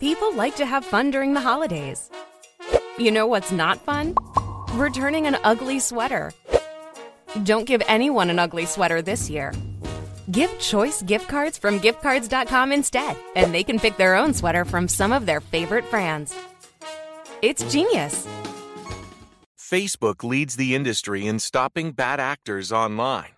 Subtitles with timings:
[0.00, 2.08] People like to have fun during the holidays.
[2.98, 4.14] You know what's not fun?
[4.74, 6.32] Returning an ugly sweater.
[7.42, 9.52] Don't give anyone an ugly sweater this year.
[10.30, 14.86] Give choice gift cards from giftcards.com instead, and they can pick their own sweater from
[14.86, 16.32] some of their favorite brands.
[17.42, 18.24] It's genius.
[19.58, 23.37] Facebook leads the industry in stopping bad actors online.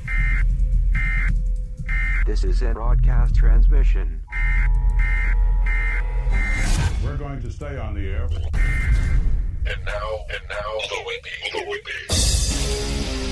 [2.25, 4.21] This is a broadcast transmission.
[7.03, 8.29] We're going to stay on the air.
[9.65, 13.30] And now, and now, the Whippy, the Whippy.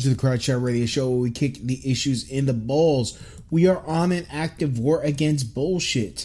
[0.00, 3.20] Welcome to the Crotch Shot Radio Show where we kick the issues in the balls.
[3.50, 6.24] We are on an active war against bullshit.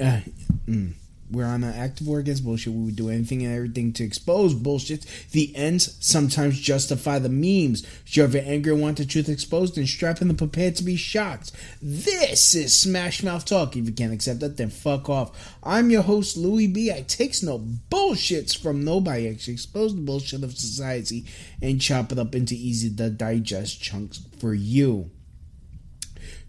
[0.00, 0.20] Uh,
[0.66, 0.94] mm.
[1.34, 2.72] We're on an active war against bullshit.
[2.72, 5.04] We would do anything and everything to expose bullshit.
[5.32, 7.84] The ends sometimes justify the memes.
[8.04, 10.94] Shove your anger and want the truth exposed and strap in the prepared to be
[10.94, 11.50] shocked.
[11.82, 13.76] This is Smash Mouth Talk.
[13.76, 15.56] If you can't accept that, then fuck off.
[15.64, 16.92] I'm your host, Louie B.
[16.92, 19.26] I takes no bullshits from nobody.
[19.26, 21.26] I expose the bullshit of society
[21.60, 25.10] and chop it up into easy to digest chunks for you.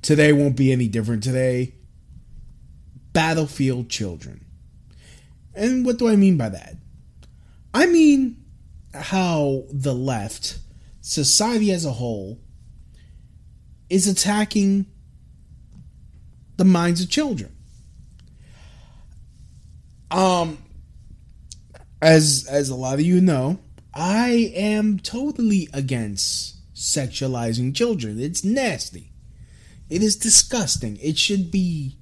[0.04, 1.24] Today won't be any different.
[1.24, 1.74] Today,
[3.12, 4.45] battlefield children.
[5.56, 6.76] And what do I mean by that?
[7.74, 8.44] I mean
[8.94, 10.60] how the left,
[11.02, 12.40] society as a whole,
[13.90, 14.86] is attacking
[16.58, 17.56] the minds of children.
[20.12, 20.58] Um
[22.02, 23.60] as as a lot of you know,
[23.94, 28.20] I am totally against sexualizing children.
[28.20, 29.12] It's nasty.
[29.90, 30.98] It is disgusting.
[31.02, 31.98] It should be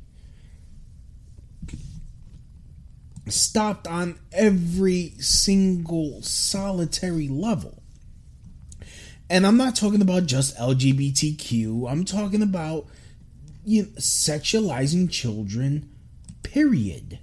[3.28, 7.82] stopped on every single solitary level.
[9.30, 11.90] And I'm not talking about just LGBTQ.
[11.90, 12.88] I'm talking about
[13.64, 15.90] you know, sexualizing children.
[16.44, 17.20] Period.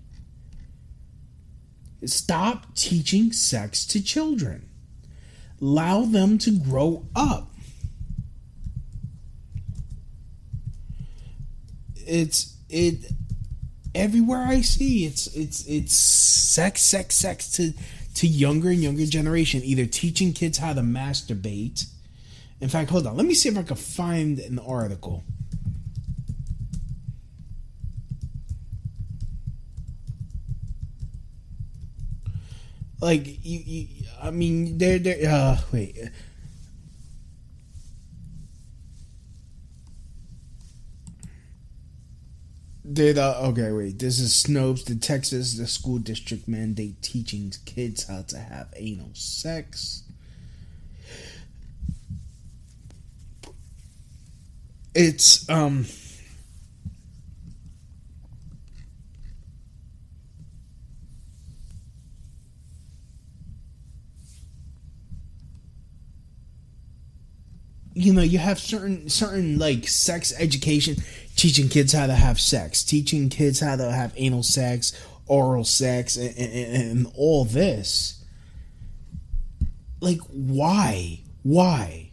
[2.04, 4.68] Stop teaching sex to children.
[5.60, 7.50] Allow them to grow up.
[11.94, 13.12] It's it
[13.94, 17.72] everywhere I see it's it's it's sex sex sex to
[18.14, 21.86] to younger and younger generation either teaching kids how to masturbate.
[22.60, 23.16] In fact, hold on.
[23.16, 25.24] Let me see if I can find an article.
[33.00, 33.86] Like you, you
[34.20, 35.30] I mean, there, there.
[35.30, 35.96] uh wait.
[42.92, 43.70] Did uh, okay?
[43.72, 44.84] Wait, this is Snopes.
[44.84, 50.02] The Texas the school district mandate teaching kids how to have anal sex.
[54.94, 55.86] It's um.
[67.92, 70.96] You know you have certain certain like sex education
[71.40, 74.92] teaching kids how to have sex teaching kids how to have anal sex
[75.30, 78.22] oral sex and, and, and all this.
[80.00, 81.20] Like why?
[81.44, 82.10] Why?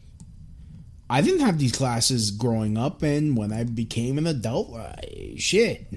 [1.09, 5.87] I didn't have these classes growing up and when i became an adult I, shit.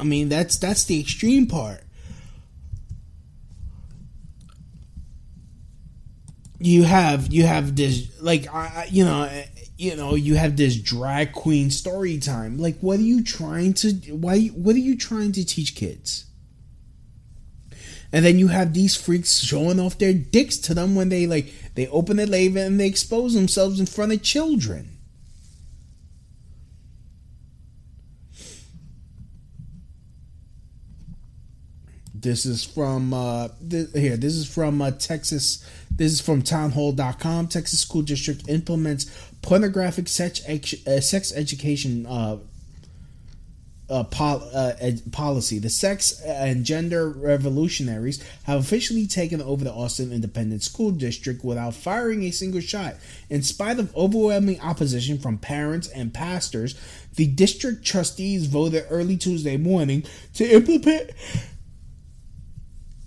[0.00, 1.82] I mean that's that's the extreme part
[6.58, 9.44] you have you have this like I, you know
[9.76, 13.92] you know you have this drag queen story time like what are you trying to
[14.14, 16.24] why what are you trying to teach kids
[18.12, 21.52] and then you have these freaks showing off their dicks to them when they like
[21.74, 24.96] they open the label and they expose themselves in front of children
[32.26, 34.16] This is from uh, th- here.
[34.16, 35.64] This is from uh, Texas.
[35.96, 37.48] This is from townhall.com.
[37.48, 39.06] Texas School District implements
[39.42, 42.38] pornographic sex, ex- uh, sex education uh,
[43.88, 45.58] uh, pol- uh, ed- policy.
[45.58, 51.74] The sex and gender revolutionaries have officially taken over the Austin Independent School District without
[51.74, 52.96] firing a single shot.
[53.30, 56.74] In spite of overwhelming opposition from parents and pastors,
[57.14, 60.04] the district trustees voted early Tuesday morning
[60.34, 61.10] to implement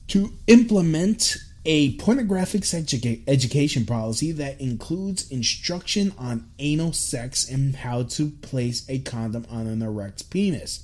[0.08, 1.38] to implement
[1.72, 8.90] a pornographic educa- education policy that includes instruction on anal sex and how to place
[8.90, 10.84] a condom on an erect penis.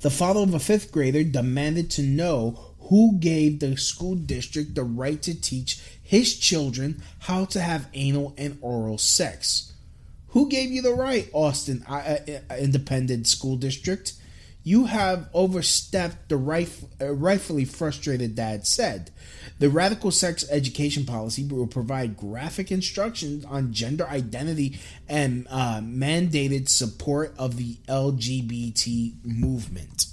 [0.00, 4.82] The father of a fifth grader demanded to know who gave the school district the
[4.82, 9.72] right to teach his children how to have anal and oral sex.
[10.30, 12.16] Who gave you the right, Austin uh,
[12.58, 14.14] Independent School District?
[14.70, 19.10] You have overstepped the uh, rightfully frustrated dad said.
[19.58, 24.78] The radical sex education policy will provide graphic instructions on gender identity
[25.08, 30.06] and uh, mandated support of the LGBT movement.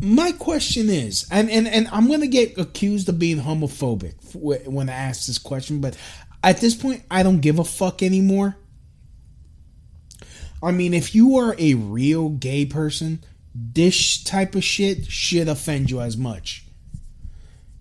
[0.00, 4.88] My question is, and, and, and I'm going to get accused of being homophobic when
[4.88, 5.98] I ask this question, but
[6.42, 8.56] at this point, I don't give a fuck anymore.
[10.62, 13.24] I mean, if you are a real gay person,
[13.54, 16.64] this type of shit should offend you as much.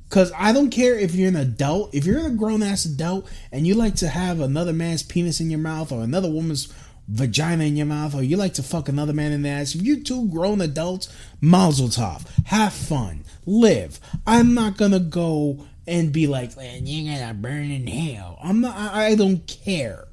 [0.10, 3.68] Cause I don't care if you're an adult, if you're a grown ass adult and
[3.68, 6.74] you like to have another man's penis in your mouth or another woman's
[7.08, 9.84] vagina in your mouth or you like to fuck another man in the ass, if
[9.84, 12.26] you're two grown adults, mazel tov.
[12.46, 13.24] Have fun.
[13.46, 14.00] Live.
[14.26, 18.40] I'm not gonna go and be like, man, you're gonna burn in hell.
[18.44, 20.09] I'm not I, I don't care.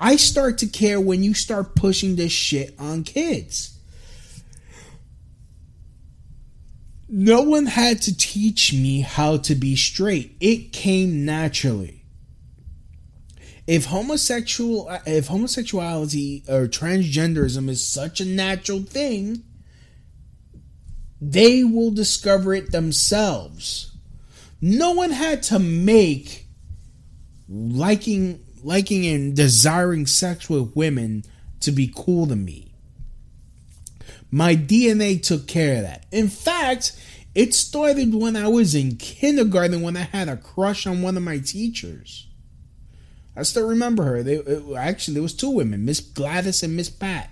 [0.00, 3.78] I start to care when you start pushing this shit on kids.
[7.08, 10.36] No one had to teach me how to be straight.
[10.40, 12.04] It came naturally.
[13.66, 19.42] If homosexual if homosexuality or transgenderism is such a natural thing,
[21.20, 23.92] they will discover it themselves.
[24.60, 26.46] No one had to make
[27.48, 31.24] liking liking and desiring sex with women
[31.60, 32.72] to be cool to me.
[34.30, 36.06] My DNA took care of that.
[36.12, 36.92] In fact,
[37.34, 41.22] it started when I was in kindergarten when I had a crush on one of
[41.22, 42.26] my teachers.
[43.36, 44.22] I still remember her.
[44.22, 47.30] They it, actually there was two women, Miss Gladys and Miss Pat.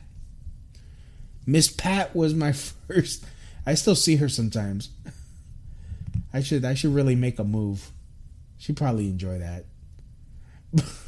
[1.44, 2.52] Miss Pat was my
[2.88, 3.24] first.
[3.66, 4.90] I still see her sometimes.
[6.32, 7.90] I should I should really make a move.
[8.58, 9.64] She'd probably enjoy that.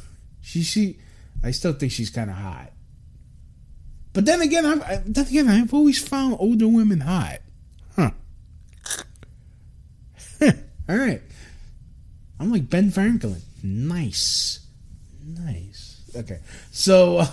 [0.49, 0.97] she she
[1.43, 2.71] I still think she's kind of hot.
[4.13, 7.39] But then again, I've, then again, I've always found older women hot.
[7.95, 8.11] Huh.
[10.89, 11.21] All right.
[12.39, 13.41] I'm like Ben Franklin.
[13.61, 14.65] Nice.
[15.23, 16.01] Nice.
[16.15, 16.39] Okay.
[16.71, 17.23] So,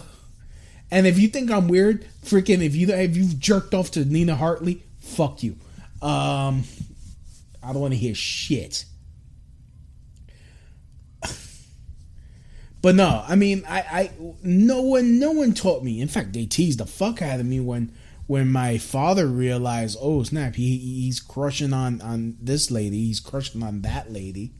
[0.90, 4.37] and if you think I'm weird, freaking, if you if you've jerked off to Nina
[4.37, 5.52] Hartley, fuck you.
[6.02, 6.64] Um,
[7.62, 8.85] I don't want to hear shit.
[12.87, 14.11] But no, I mean, I, I,
[14.45, 16.00] no one, no one taught me.
[16.00, 17.93] In fact, they teased the fuck out of me when,
[18.28, 23.64] when my father realized, oh snap, he he's crushing on on this lady, he's crushing
[23.64, 24.52] on that lady.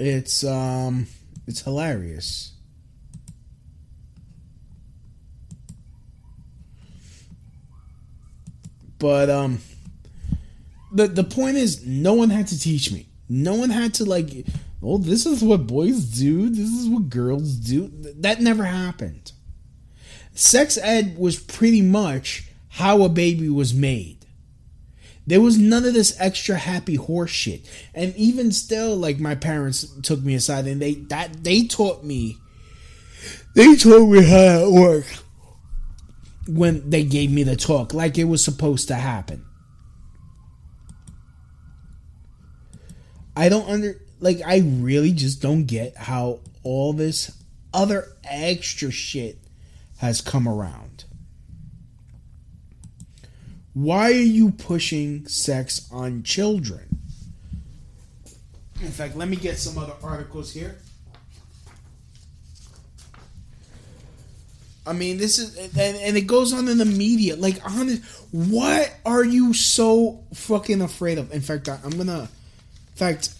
[0.00, 1.06] It's um,
[1.46, 2.54] it's hilarious.
[8.98, 9.60] But um,
[10.90, 13.06] the the point is, no one had to teach me.
[13.32, 14.46] No one had to like,
[14.82, 16.50] oh, this is what boys do.
[16.50, 17.90] This is what girls do.
[18.18, 19.32] That never happened.
[20.34, 24.18] sex ed was pretty much how a baby was made.
[25.26, 27.62] There was none of this extra happy horse shit.
[27.94, 32.36] And even still, like my parents took me aside and they that they taught me
[33.54, 35.22] they told me how it worked
[36.48, 39.44] when they gave me the talk, like it was supposed to happen.
[43.36, 47.30] I don't under like I really just don't get how all this
[47.72, 49.38] other extra shit
[49.98, 51.04] has come around.
[53.74, 56.98] Why are you pushing sex on children?
[58.82, 60.76] In fact, let me get some other articles here.
[64.84, 67.36] I mean, this is and, and it goes on in the media.
[67.36, 71.32] Like, honest, what are you so fucking afraid of?
[71.32, 72.28] In fact, I, I'm gonna.
[72.92, 73.30] In fact,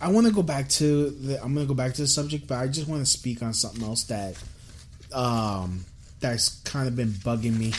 [0.00, 1.42] I want to go back to the.
[1.42, 3.82] I'm gonna go back to the subject, but I just want to speak on something
[3.82, 4.36] else that,
[5.12, 5.84] um,
[6.20, 7.72] that's kind of been bugging me.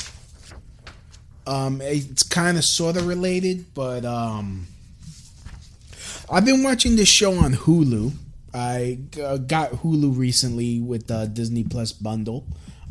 [1.48, 4.67] Um, it's kind of sort of related, but um,
[6.29, 8.13] I've been watching this show on Hulu.
[8.53, 12.48] I uh, got Hulu recently with the Disney Plus bundle.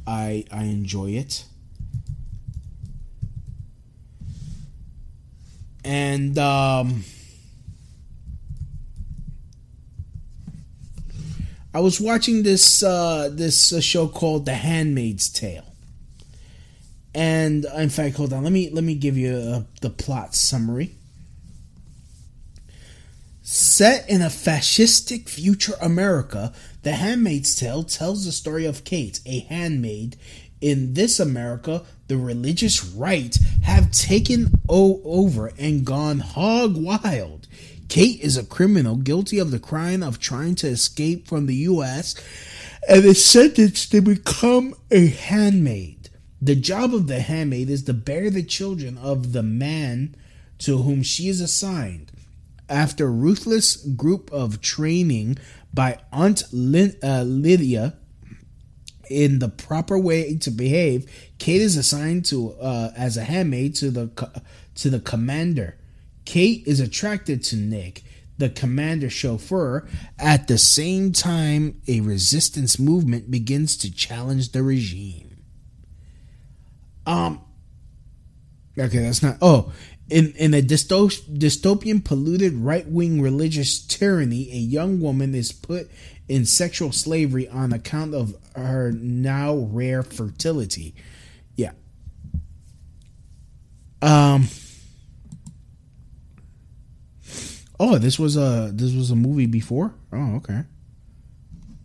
[0.07, 1.45] I I enjoy it.
[5.85, 7.05] And um
[11.75, 15.75] I was watching this uh this uh, show called The Handmaid's Tale.
[17.13, 20.93] And in fact, hold on, let me let me give you a, the plot summary.
[23.43, 26.53] Set in a fascistic future America,
[26.83, 30.17] The Handmaid's Tale tells the story of Kate, a handmaid.
[30.61, 37.44] In this America, the religious right have taken o- over and gone hog wild.
[37.89, 42.15] Kate is a criminal guilty of the crime of trying to escape from the U.S.
[42.89, 46.11] and is sentenced to become a handmaid.
[46.41, 50.15] The job of the handmaid is to bear the children of the man
[50.59, 52.13] to whom she is assigned.
[52.69, 55.39] After ruthless group of training
[55.73, 57.97] by Aunt Lin- uh, Lydia
[59.11, 63.91] in the proper way to behave, Kate is assigned to uh, as a handmaid to
[63.91, 64.33] the co-
[64.77, 65.77] to the commander.
[66.25, 68.03] Kate is attracted to Nick,
[68.39, 69.87] the commander chauffeur.
[70.19, 75.37] At the same time, a resistance movement begins to challenge the regime.
[77.07, 77.41] Um.
[78.77, 79.37] Okay, that's not.
[79.41, 79.73] Oh,
[80.11, 85.91] in in a dystopian, polluted right wing religious tyranny, a young woman is put
[86.29, 90.95] in sexual slavery on account of her now rare fertility.
[91.57, 91.73] Yeah.
[94.03, 94.49] Um.
[97.79, 99.95] Oh, this was a this was a movie before.
[100.13, 100.63] Oh, okay.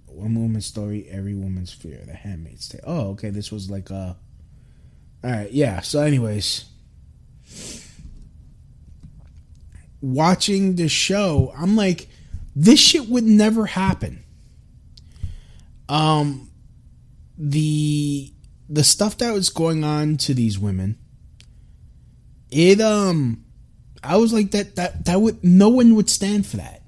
[0.06, 2.04] One woman's story, every woman's fear.
[2.06, 2.82] The Handmaid's Tale.
[2.86, 3.30] Oh, okay.
[3.30, 4.18] This was like a.
[5.24, 5.52] All right.
[5.52, 5.82] Yeah.
[5.82, 6.66] So, anyways,
[10.02, 12.10] watching the show, I'm like,
[12.56, 14.24] this shit would never happen.
[15.88, 16.52] Um,
[17.38, 18.32] the
[18.68, 20.98] the stuff that was going on to these women,
[22.52, 23.44] it um,
[24.04, 26.82] I was like that that that would no one would stand for that.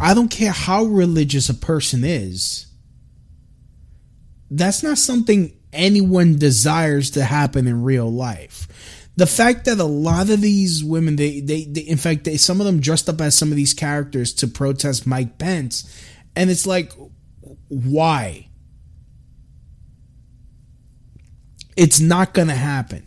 [0.00, 2.66] I don't care how religious a person is.
[4.50, 8.68] That's not something anyone desires to happen in real life
[9.16, 12.60] the fact that a lot of these women they they, they in fact they, some
[12.60, 15.90] of them dressed up as some of these characters to protest Mike Pence
[16.36, 16.92] and it's like
[17.68, 18.48] why
[21.76, 23.06] it's not going to happen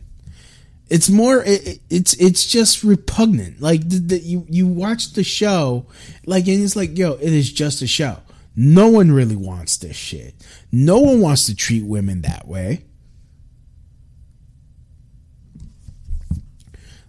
[0.90, 3.62] it's more it, it's it's just repugnant.
[3.62, 5.86] Like the, you you watch the show
[6.26, 8.18] like and it's like yo it is just a show.
[8.56, 10.34] No one really wants this shit.
[10.72, 12.84] No one wants to treat women that way.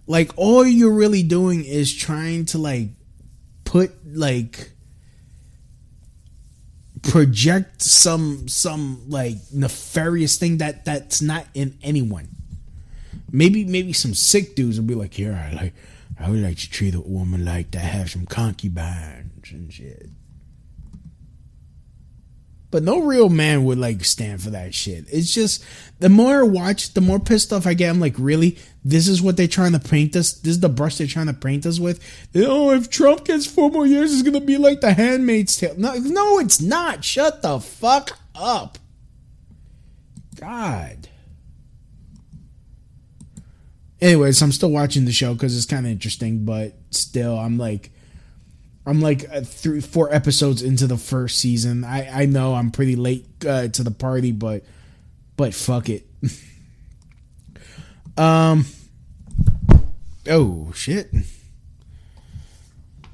[0.05, 2.89] Like all you're really doing is trying to like
[3.63, 4.71] put like
[7.01, 12.27] project some some like nefarious thing that that's not in anyone
[13.31, 15.73] maybe maybe some sick dudes will be like yeah I like
[16.19, 20.09] I would like to treat a woman like that have some concubines and shit
[22.71, 25.05] but no real man would like stand for that shit.
[25.11, 25.63] It's just
[25.99, 27.89] the more I watch, the more pissed off I get.
[27.89, 28.57] I'm like, really?
[28.83, 30.31] This is what they're trying to paint us?
[30.31, 31.99] This is the brush they're trying to paint us with?
[32.33, 35.75] Oh, if Trump gets four more years, it's gonna be like the handmaid's tale.
[35.77, 37.03] No, no, it's not.
[37.03, 38.79] Shut the fuck up.
[40.39, 41.09] God.
[44.01, 47.91] Anyways, I'm still watching the show because it's kind of interesting, but still, I'm like,
[48.85, 51.83] I'm like uh, three, four episodes into the first season.
[51.83, 54.63] I I know I'm pretty late uh, to the party, but
[55.37, 56.07] but fuck it.
[58.17, 58.65] um.
[60.27, 61.11] Oh shit.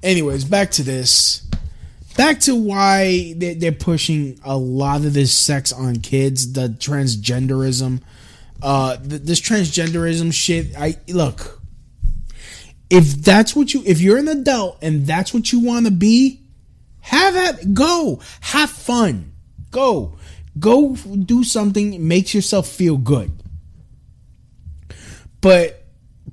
[0.03, 1.46] Anyways, back to this.
[2.15, 8.01] Back to why they- they're pushing a lot of this sex on kids, the transgenderism,
[8.62, 10.78] uh, th- this transgenderism shit.
[10.78, 11.62] I look.
[12.90, 16.42] If that's what you, if you're an adult and that's what you want to be,
[17.02, 18.22] have at go.
[18.42, 19.34] Have fun.
[19.72, 20.18] Go.
[20.58, 23.32] Go do something makes yourself feel good.
[25.42, 25.84] But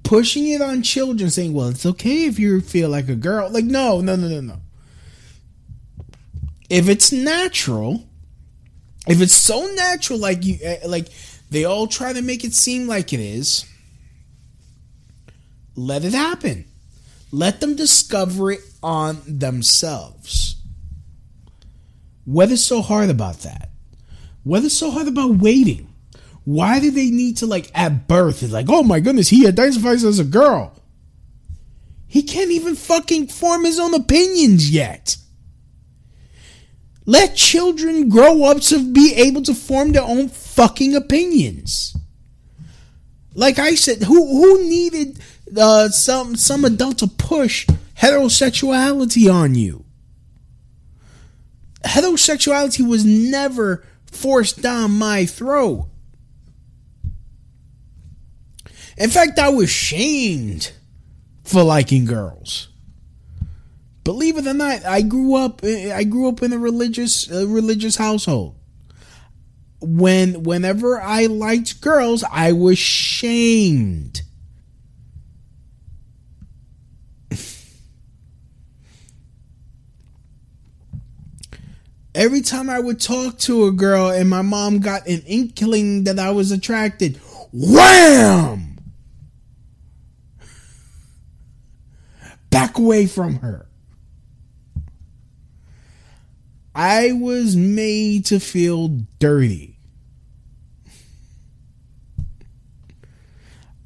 [0.03, 3.65] pushing it on children saying, "Well, it's okay if you feel like a girl." Like
[3.65, 4.61] no, no, no, no, no.
[6.71, 8.05] If it's natural,
[9.07, 11.09] if it's so natural like you eh, like
[11.51, 13.65] they all try to make it seem like it is,
[15.77, 16.67] let it happen.
[17.31, 20.57] Let them discover it on themselves.
[22.25, 23.71] What is so hard about that?
[24.45, 25.93] What is so hard about waiting?
[26.45, 28.43] Why do they need to like at birth?
[28.43, 30.81] It's like, oh my goodness, he identifies as a girl.
[32.07, 35.17] He can't even fucking form his own opinions yet.
[37.07, 41.97] Let children grow up to be able to form their own fucking opinions.
[43.35, 45.19] Like I said, who who needed
[45.57, 47.67] uh, some some adult to push
[47.99, 49.85] heterosexuality on you?
[51.85, 55.89] Heterosexuality was never forced down my throat.
[58.97, 60.73] In fact, I was shamed
[61.43, 62.69] for liking girls.
[64.05, 65.65] Believe it or not, I grew up.
[65.65, 68.55] I grew up in a religious, a religious household.
[69.81, 74.23] When, whenever I liked girls, I was shamed.
[82.15, 86.21] Every time I would talk to a girl and my mom got an inkling that
[86.21, 87.21] I was attracted,
[87.53, 88.79] wham!
[92.51, 93.67] Back away from her.
[96.73, 99.74] I was made to feel dirty.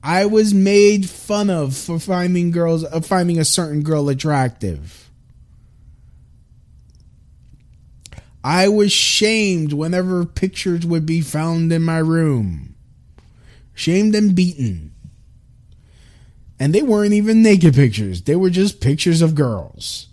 [0.08, 5.10] I was made fun of for finding girls, uh, finding a certain girl attractive.
[8.42, 12.74] I was shamed whenever pictures would be found in my room.
[13.74, 14.94] Shamed and beaten.
[16.58, 20.06] And they weren't even naked pictures, they were just pictures of girls.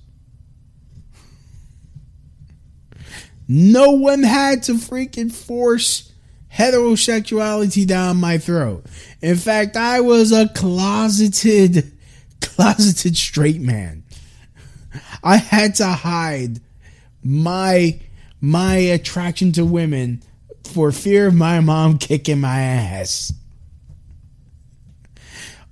[3.47, 6.12] No one had to freaking force
[6.56, 8.86] heterosexuality down my throat.
[9.22, 11.91] In fact, I was a closeted,
[12.41, 14.04] closeted straight man.
[15.24, 16.62] I had to hide
[17.24, 18.00] my
[18.39, 20.22] my attraction to women
[20.63, 23.34] for fear of my mom kicking my ass.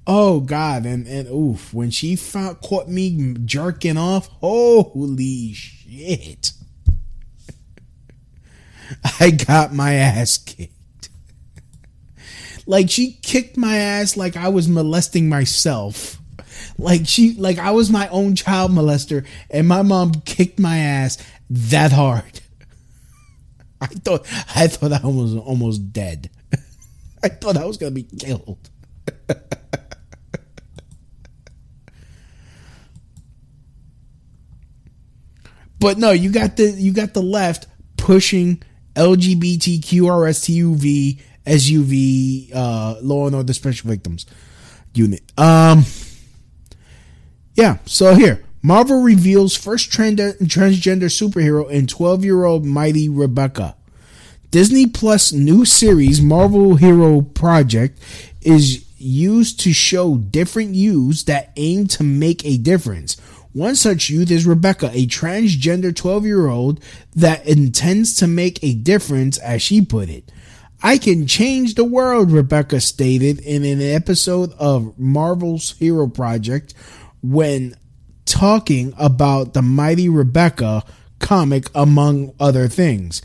[0.06, 6.52] Oh God, and and oof, when she found, caught me jerking off, holy shit.
[9.20, 10.73] I got my ass kicked.
[12.66, 16.20] Like she kicked my ass like I was molesting myself.
[16.78, 21.18] Like she like I was my own child molester and my mom kicked my ass
[21.50, 22.42] that hard.
[23.82, 26.30] I thought I thought I was almost dead.
[27.24, 28.70] I thought I was gonna be killed.
[35.80, 38.64] but no, you got the you got the left pushing
[38.96, 44.26] LGBTQRSTUV SUV uh, Law and Order Special Victims
[44.94, 45.22] Unit.
[45.38, 45.84] Um,
[47.56, 47.78] yeah.
[47.86, 53.76] So here, Marvel reveals first trans- transgender superhero in 12 year old Mighty Rebecca.
[54.52, 58.00] Disney Plus new series Marvel Hero Project
[58.42, 63.20] is used to show different youths that aim to make a difference.
[63.52, 66.80] One such youth is Rebecca, a transgender 12 year old
[67.16, 70.32] that intends to make a difference, as she put it.
[70.86, 76.74] I can change the world, Rebecca stated in an episode of Marvel's Hero Project
[77.22, 77.78] when
[78.26, 80.84] talking about the Mighty Rebecca
[81.20, 83.22] comic, among other things.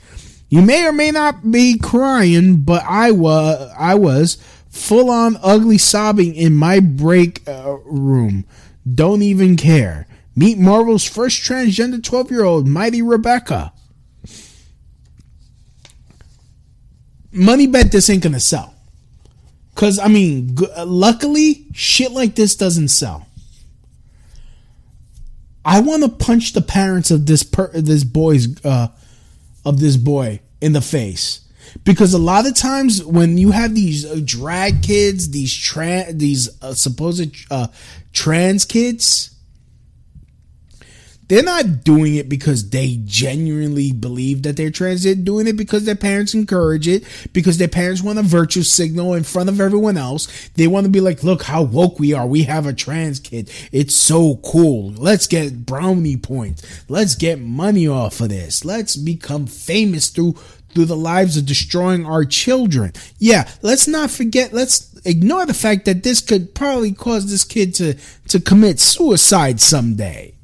[0.48, 4.36] You may or may not be crying, but I was, I was
[4.70, 8.46] full on ugly sobbing in my break uh, room.
[8.94, 10.06] Don't even care.
[10.36, 13.72] Meet Marvel's first transgender 12 year old, Mighty Rebecca.
[17.32, 18.74] Money bet this ain't gonna sell.
[19.74, 23.28] Because, I mean, g- luckily, shit like this doesn't sell.
[25.64, 28.88] I want to punch the parents of this per- this boy's uh,
[29.64, 31.42] of this boy in the face
[31.84, 36.62] because a lot of times when you have these uh, drag kids, these trans, these
[36.62, 37.68] uh, supposed uh,
[38.12, 39.34] trans kids,
[41.28, 45.02] they're not doing it because they genuinely believe that they're trans.
[45.02, 49.14] They're doing it because their parents encourage it, because their parents want a virtue signal
[49.14, 50.48] in front of everyone else.
[50.54, 52.26] They want to be like, look how woke we are.
[52.26, 53.50] We have a trans kid.
[53.72, 54.92] It's so cool.
[54.92, 56.84] Let's get brownie points.
[56.88, 58.64] Let's get money off of this.
[58.64, 60.36] Let's become famous through
[60.70, 62.92] through the lives of destroying our children.
[63.18, 67.74] Yeah, let's not forget, let's ignore the fact that this could probably cause this kid
[67.76, 67.94] to,
[68.28, 70.37] to commit suicide someday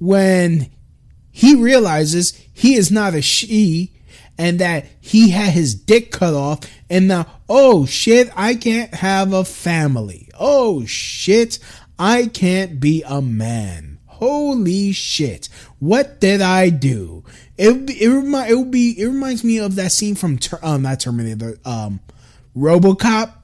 [0.00, 0.70] when
[1.30, 3.92] he realizes he is not a she
[4.36, 9.32] and that he had his dick cut off and now oh shit i can't have
[9.32, 10.28] a family.
[10.38, 11.58] Oh shit
[11.98, 13.98] i can't be a man.
[14.06, 15.48] Holy shit.
[15.78, 17.22] What did i do?
[17.56, 21.00] It it, remind, it will be it reminds me of that scene from um not
[21.00, 22.00] terminator um
[22.56, 23.34] robocop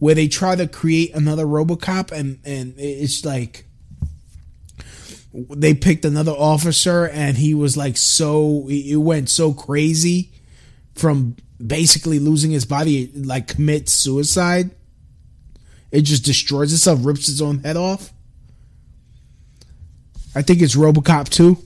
[0.00, 3.66] where they try to create another robocop and and it's like
[5.32, 10.30] they picked another officer and he was like so it went so crazy
[10.94, 14.70] from basically losing his body like commits suicide.
[15.90, 18.12] It just destroys itself rips its own head off.
[20.34, 21.56] I think it's robocop 2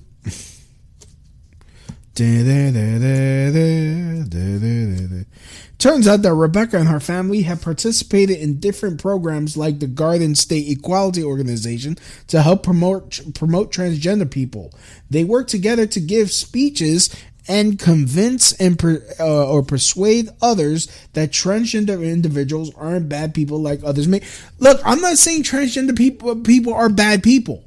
[5.79, 10.35] Turns out that Rebecca and her family have participated in different programs like the Garden
[10.37, 11.98] State Equality Organization
[12.29, 14.72] to help promote promote transgender people.
[15.11, 17.14] They work together to give speeches
[17.46, 23.83] and convince and per, uh, or persuade others that transgender individuals aren't bad people like
[23.85, 24.22] others may.
[24.59, 27.64] Look, I'm not saying transgender people people are bad people.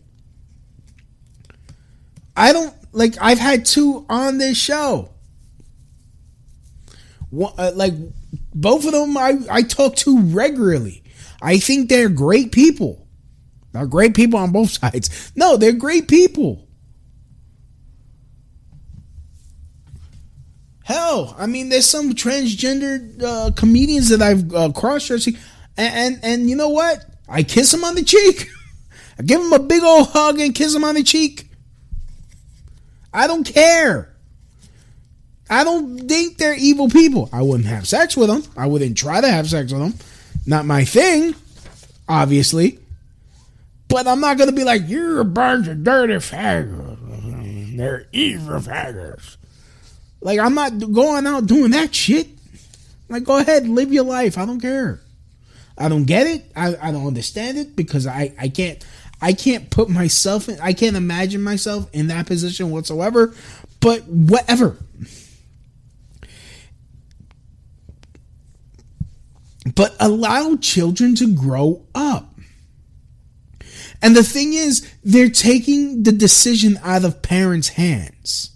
[2.36, 5.10] I don't like I've had two on this show
[7.34, 7.94] uh, like
[8.54, 11.04] both of them I, I talk to regularly.
[11.42, 13.08] I think they're great people.
[13.72, 15.32] They're great people on both sides.
[15.36, 16.64] No, they're great people.
[20.84, 25.36] Hell, I mean, there's some transgender uh, comedians that I've uh, cross dressing,
[25.76, 27.04] and, and and you know what?
[27.28, 28.48] I kiss them on the cheek.
[29.20, 31.47] I give them a big old hug and kiss them on the cheek.
[33.18, 34.14] I don't care.
[35.50, 37.30] I don't think they're evil people.
[37.34, 38.44] I wouldn't have sex with them.
[38.56, 39.96] I wouldn't try to have sex with them.
[40.46, 41.34] Not my thing,
[42.08, 42.78] obviously.
[43.88, 47.76] But I'm not going to be like, you're a bunch of dirty faggots.
[47.76, 49.38] They're evil faggots.
[50.22, 52.28] Like, I'm not going out doing that shit.
[53.10, 54.38] Like, go ahead, live your life.
[54.38, 55.00] I don't care.
[55.76, 56.52] I don't get it.
[56.56, 58.86] I, I don't understand it because I, I can't
[59.22, 63.34] I can't put myself in I can't imagine myself in that position whatsoever.
[63.80, 64.78] But whatever.
[69.76, 72.34] but allow children to grow up.
[74.02, 78.52] And the thing is, they're taking the decision out of parents' hands.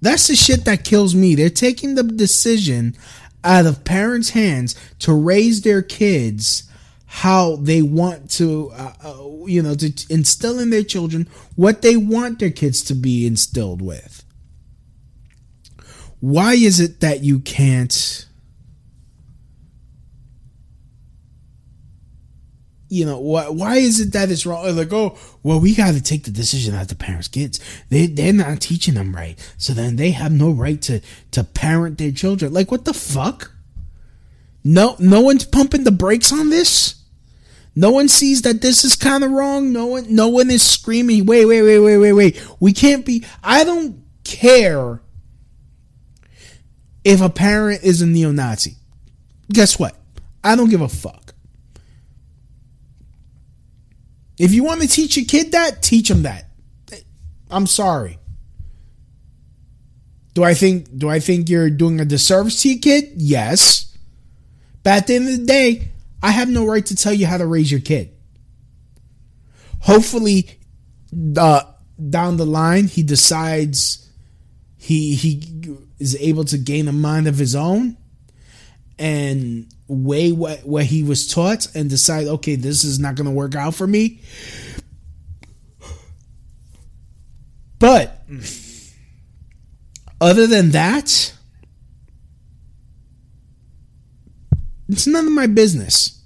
[0.00, 1.34] That's the shit that kills me.
[1.34, 2.96] They're taking the decision
[3.42, 6.67] out of parents' hands to raise their kids
[7.10, 11.96] how they want to, uh, uh, you know, to instill in their children what they
[11.96, 14.22] want their kids to be instilled with.
[16.20, 18.26] Why is it that you can't
[22.90, 24.76] you know why why is it that it's wrong?
[24.76, 27.58] Like oh well we got to take the decision out the parents kids.
[27.88, 29.38] They they're not teaching them right.
[29.56, 32.52] So then they have no right to to parent their children.
[32.52, 33.52] Like what the fuck?
[34.62, 36.97] No no one's pumping the brakes on this
[37.78, 41.26] no one sees that this is kind of wrong no one no one is screaming
[41.26, 45.00] wait wait wait wait wait wait we can't be i don't care
[47.04, 48.74] if a parent is a neo-nazi
[49.52, 49.94] guess what
[50.42, 51.28] i don't give a fuck
[54.38, 56.46] If you want to teach your kid that, teach him that.
[57.50, 58.18] I'm sorry.
[60.34, 63.14] Do I think do I think you're doing a disservice to your kid?
[63.16, 63.96] Yes.
[64.84, 65.88] But at the end of the day,
[66.22, 68.10] I have no right to tell you how to raise your kid.
[69.80, 70.58] Hopefully,
[71.36, 71.62] uh,
[72.10, 74.10] down the line, he decides
[74.76, 77.96] he he is able to gain a mind of his own
[78.98, 83.32] and weigh what, what he was taught and decide, okay, this is not going to
[83.32, 84.20] work out for me.
[87.78, 88.24] But
[90.20, 91.32] other than that,
[94.88, 96.22] it's none of my business.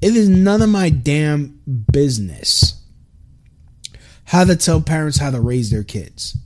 [0.00, 2.82] It is none of my damn business
[4.24, 6.36] how to tell parents how to raise their kids.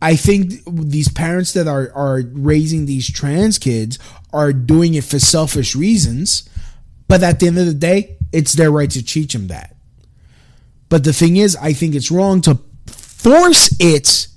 [0.00, 3.98] I think these parents that are are raising these trans kids
[4.32, 6.48] are doing it for selfish reasons,
[7.08, 9.74] but at the end of the day, it's their right to teach them that.
[10.88, 14.28] But the thing is, I think it's wrong to force it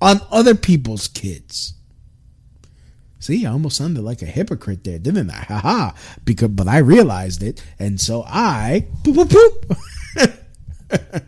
[0.00, 1.74] on other people's kids.
[3.26, 5.38] See, I almost sounded like a hypocrite there, didn't I?
[5.38, 5.90] Haha.
[6.24, 10.32] Because but I realized it, and so I poop poop poop.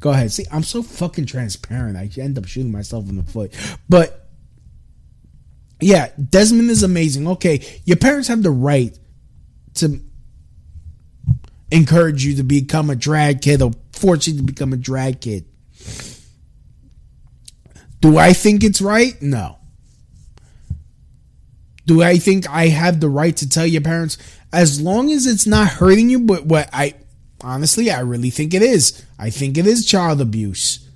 [0.00, 0.30] Go ahead.
[0.30, 1.96] See, I'm so fucking transparent.
[1.96, 3.52] I end up shooting myself in the foot.
[3.88, 4.28] But
[5.80, 7.26] yeah, Desmond is amazing.
[7.26, 8.96] Okay, your parents have the right
[9.74, 10.00] to
[11.72, 15.44] encourage you to become a drag kid or force you to become a drag kid.
[17.98, 19.20] Do I think it's right?
[19.20, 19.58] No.
[21.92, 24.16] Do I think I have the right to tell your parents
[24.50, 26.20] as long as it's not hurting you?
[26.20, 26.94] But what I
[27.42, 29.04] honestly, I really think it is.
[29.18, 30.88] I think it is child abuse.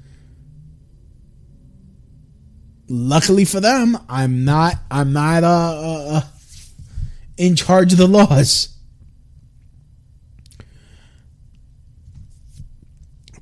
[2.88, 4.76] Luckily for them, I'm not.
[4.90, 6.20] I'm not uh, uh, uh
[7.36, 8.74] in charge of the laws.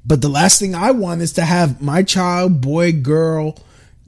[0.05, 3.57] But the last thing I want is to have my child, boy, girl,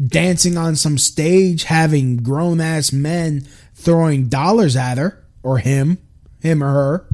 [0.04, 5.98] dancing on some stage, having grown ass men throwing dollars at her or him,
[6.40, 7.06] him or her.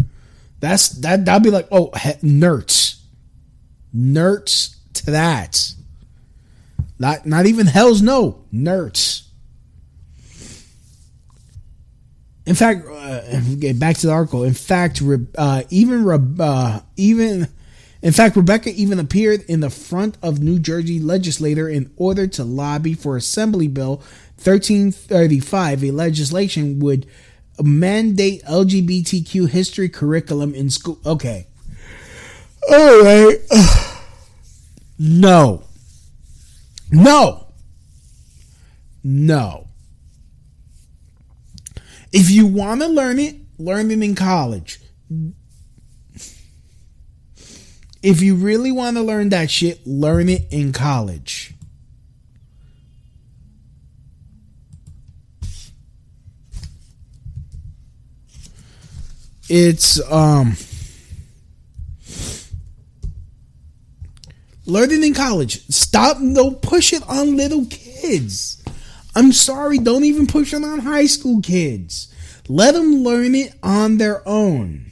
[0.60, 1.24] That's that.
[1.24, 3.00] That'd be like, oh, he, nerds,
[3.94, 5.72] nerds to that.
[6.98, 9.26] Not not even hell's no nerds.
[12.44, 14.44] In fact, uh, get back to the article.
[14.44, 15.02] In fact,
[15.36, 17.48] uh, even uh, even
[18.02, 22.42] in fact, Rebecca even appeared in the front of New Jersey legislator in order to
[22.42, 23.96] lobby for Assembly Bill
[24.42, 27.06] 1335, a legislation would
[27.62, 30.98] mandate LGBTQ history curriculum in school.
[31.06, 31.46] Okay.
[32.70, 33.38] All right.
[35.04, 35.64] No.
[36.92, 37.48] No.
[39.02, 39.66] No.
[42.12, 44.78] If you want to learn it, learn it in college
[48.02, 51.54] if you really want to learn that shit, learn it in college.
[59.48, 60.56] It's um
[64.66, 65.66] learn it in college.
[65.68, 68.62] Stop don't push it on little kids.
[69.14, 72.08] I'm sorry, don't even push it on high school kids.
[72.48, 74.91] Let them learn it on their own.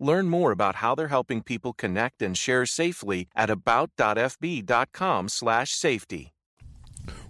[0.00, 6.32] Learn more about how they're helping people connect and share safely at about.fb.com/safety.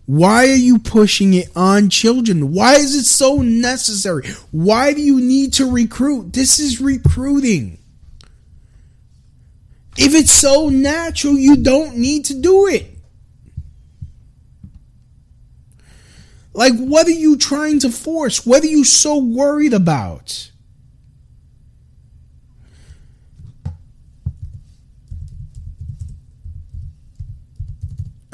[0.06, 2.52] Why are you pushing it on children?
[2.52, 4.28] Why is it so necessary?
[4.50, 6.32] Why do you need to recruit?
[6.32, 7.78] This is recruiting.
[9.96, 12.86] If it's so natural, you don't need to do it.
[16.52, 18.46] Like, what are you trying to force?
[18.46, 20.49] What are you so worried about?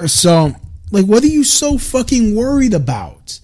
[0.04, 0.54] So,
[0.90, 3.40] like, what are you so fucking worried about?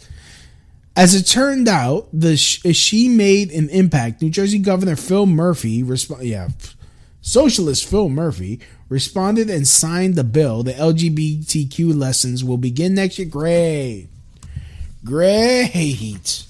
[0.94, 4.20] As it turned out, the she made an impact.
[4.20, 6.48] New Jersey Governor Phil Murphy, resp- yeah,
[7.22, 8.60] socialist Phil Murphy
[8.90, 10.62] responded and signed the bill.
[10.62, 13.26] The LGBTQ lessons will begin next year.
[13.26, 14.08] Great,
[15.02, 16.44] great.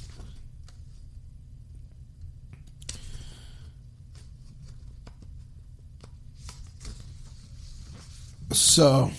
[8.50, 9.12] So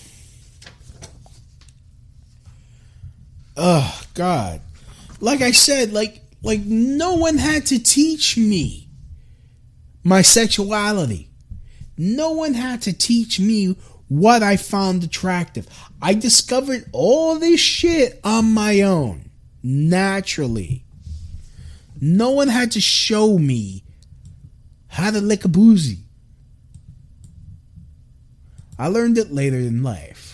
[3.56, 4.60] oh god.
[5.20, 8.88] Like i said like like no one had to teach me
[10.02, 11.28] my sexuality.
[11.96, 13.76] No one had to teach me
[14.08, 15.66] what i found attractive.
[16.02, 19.30] I discovered all this shit on my own
[19.62, 20.84] naturally.
[22.00, 23.84] No one had to show me
[24.88, 26.00] how to lick a boozy.
[28.78, 30.33] I learned it later in life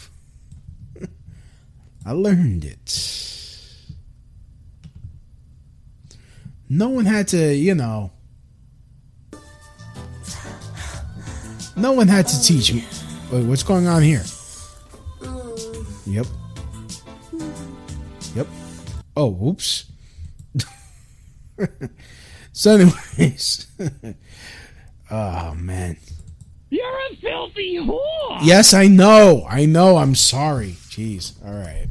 [2.04, 3.18] I learned it.
[6.68, 8.12] No one had to, you know.
[11.76, 12.84] No one had to teach me.
[13.32, 14.22] Wait, what's going on here?
[16.06, 16.26] Yep.
[18.34, 18.46] Yep.
[19.16, 19.90] Oh, whoops.
[22.52, 23.66] so, anyways.
[25.10, 25.96] oh, man.
[26.70, 28.38] You're a filthy whore.
[28.42, 29.44] Yes, I know.
[29.48, 29.96] I know.
[29.96, 30.76] I'm sorry.
[30.88, 31.35] Jeez.
[31.44, 31.88] All right.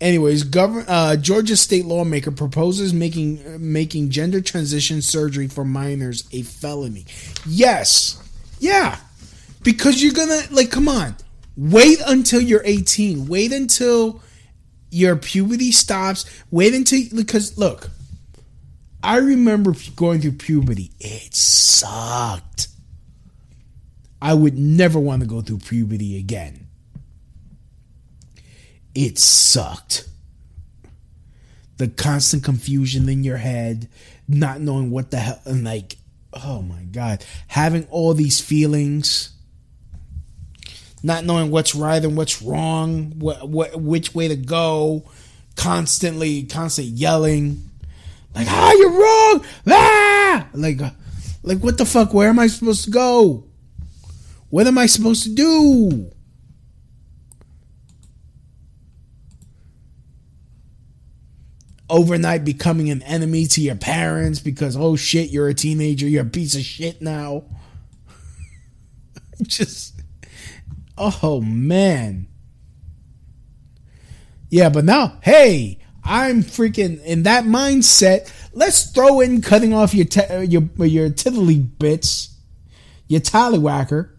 [0.00, 3.40] Anyways, govern, uh, Georgia state lawmaker proposes making
[3.72, 7.06] making gender transition surgery for minors a felony.
[7.46, 8.20] Yes,
[8.58, 8.98] yeah,
[9.62, 11.16] because you're gonna like, come on,
[11.56, 13.28] wait until you're 18.
[13.28, 14.20] Wait until
[14.90, 16.26] your puberty stops.
[16.50, 17.88] Wait until because look,
[19.02, 20.90] I remember going through puberty.
[21.00, 22.68] It sucked.
[24.24, 26.64] I would never want to go through puberty again
[28.94, 30.08] it sucked.
[31.76, 33.88] The constant confusion in your head,
[34.28, 35.96] not knowing what the hell, and like,
[36.32, 39.30] oh my God, having all these feelings,
[41.02, 45.04] not knowing what's right and what's wrong, what, what, which way to go,
[45.56, 47.68] constantly, constant yelling,
[48.34, 50.80] like, ah, you're wrong, ah, like,
[51.42, 52.14] like, what the fuck?
[52.14, 53.44] Where am I supposed to go?
[54.54, 56.12] What am I supposed to do?
[61.90, 66.06] overnight becoming an enemy to your parents because oh shit you're a teenager.
[66.06, 67.44] You're a piece of shit now.
[69.42, 70.00] Just
[70.96, 72.28] oh man.
[74.50, 78.32] Yeah but now hey i'm freaking in that mindset.
[78.52, 82.36] Let's throw in cutting off your te- your your tiddly bits.
[83.08, 84.13] Your tallywhacker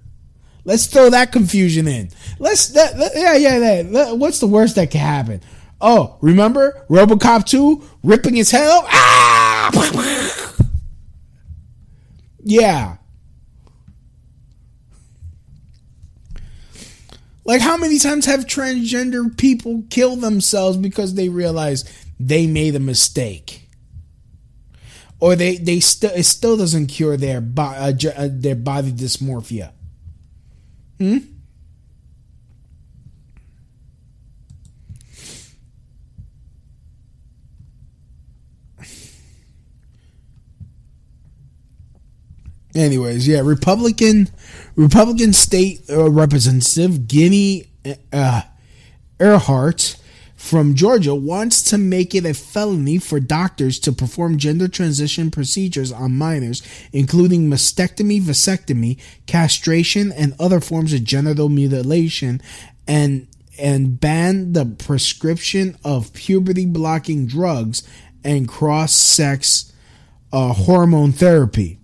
[0.65, 4.99] let's throw that confusion in let's that, yeah yeah yeah what's the worst that can
[4.99, 5.39] happen
[5.82, 8.86] Oh, remember RoboCop 2 ripping his head off?
[8.88, 9.71] Ah!
[12.43, 12.97] yeah.
[17.43, 21.84] Like how many times have transgender people killed themselves because they realize
[22.19, 23.69] they made a mistake?
[25.19, 29.71] Or they they still it still doesn't cure their bo- uh, uh, their body dysmorphia.
[31.00, 31.18] Hmm?
[42.76, 44.30] Anyways, yeah, Republican
[44.76, 47.70] Republican State uh, Representative Ginny
[48.12, 48.42] uh,
[49.18, 49.96] Ehrhart
[50.46, 55.92] from Georgia wants to make it a felony for doctors to perform gender transition procedures
[55.92, 56.62] on minors,
[56.94, 62.40] including mastectomy, vasectomy, castration, and other forms of genital mutilation,
[62.88, 63.28] and
[63.58, 67.82] and ban the prescription of puberty blocking drugs
[68.24, 69.74] and cross sex
[70.32, 71.80] uh, hormone therapy.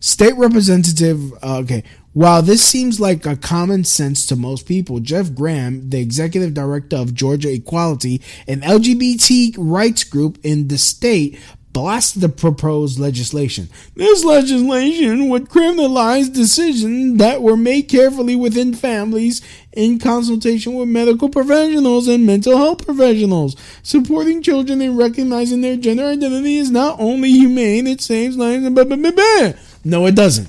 [0.00, 1.84] State Representative, uh, okay,
[2.18, 6.96] while this seems like a common sense to most people, Jeff Graham, the executive director
[6.96, 11.38] of Georgia Equality, an LGBT rights group in the state,
[11.72, 13.68] blasted the proposed legislation.
[13.94, 19.40] This legislation would criminalize decisions that were made carefully within families
[19.72, 23.54] in consultation with medical professionals and mental health professionals.
[23.84, 28.74] Supporting children and recognizing their gender identity is not only humane, it saves lives and
[28.74, 29.52] blah, blah, blah, blah.
[29.84, 30.48] No, it doesn't.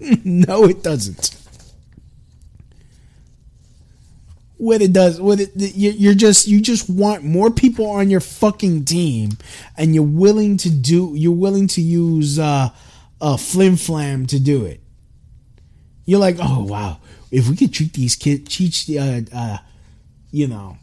[0.24, 1.34] no, it doesn't.
[4.56, 8.86] What it does, what it you're just you just want more people on your fucking
[8.86, 9.30] team,
[9.76, 12.70] and you're willing to do you're willing to use uh,
[13.20, 14.80] a flim flam to do it.
[16.06, 16.98] You're like, oh wow,
[17.30, 19.58] if we could treat these kids, teach uh, uh,
[20.32, 20.76] you know,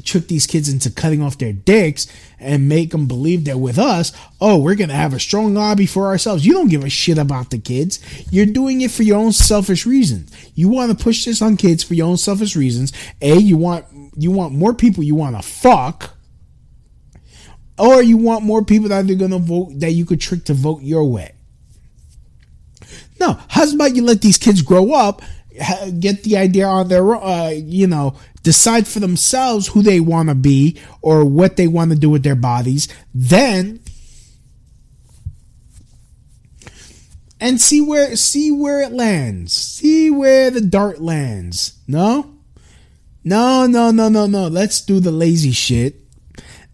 [0.00, 2.06] trick these kids into cutting off their dicks
[2.38, 5.86] and make them believe they're with us, oh, we're going to have a strong lobby
[5.86, 6.44] for ourselves.
[6.46, 8.00] You don't give a shit about the kids.
[8.30, 10.34] You're doing it for your own selfish reasons.
[10.54, 12.92] You want to push this on kids for your own selfish reasons.
[13.20, 13.86] A, you want
[14.16, 16.16] you want more people you want to fuck.
[17.78, 20.54] Or you want more people that are going to vote that you could trick to
[20.54, 21.32] vote your way.
[23.18, 25.22] No, how's about you let these kids grow up,
[25.98, 30.34] get the idea on their, uh, you know, decide for themselves who they want to
[30.34, 33.80] be or what they want to do with their bodies, then
[37.40, 39.52] and see where see where it lands.
[39.52, 41.78] See where the dart lands.
[41.88, 42.36] No?
[43.24, 44.46] No, no, no, no, no.
[44.46, 45.96] Let's do the lazy shit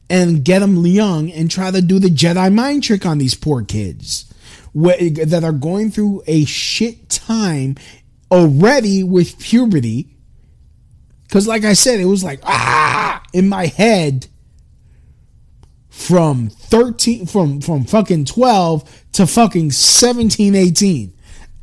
[0.09, 3.65] and get them young and try to do the Jedi mind trick on these poor
[3.65, 4.33] kids
[4.75, 7.77] that are going through a shit time
[8.31, 10.16] already with puberty
[11.27, 14.29] because, like I said, it was like, ah, in my head
[15.89, 21.13] from 13, from, from fucking 12 to fucking 17, 18.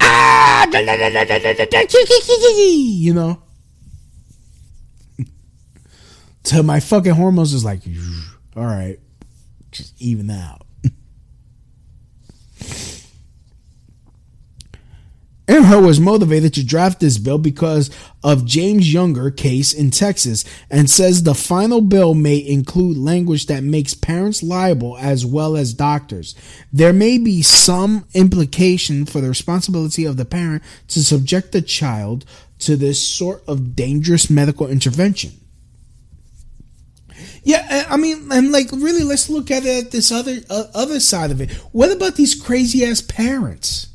[0.01, 0.67] Ah,
[2.97, 3.41] you know?
[6.43, 7.81] to my fucking hormones is like,
[8.55, 8.99] all right,
[9.71, 10.65] just even out.
[15.45, 17.89] Ehrhart was motivated to draft this bill because
[18.23, 23.61] of James Younger case in Texas and says the final bill may include language that
[23.61, 26.33] makes parents liable as well as doctors.
[26.71, 32.23] There may be some implication for the responsibility of the parent to subject the child
[32.59, 35.31] to this sort of dangerous medical intervention.
[37.43, 41.01] Yeah, I mean, and like really, let's look at it at this other uh, other
[41.01, 41.51] side of it.
[41.73, 43.92] What about these crazy ass parents?